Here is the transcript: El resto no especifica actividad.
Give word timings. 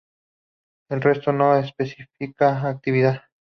El 0.89 0.99
resto 0.99 1.31
no 1.31 1.55
especifica 1.55 2.67
actividad. 2.67 3.21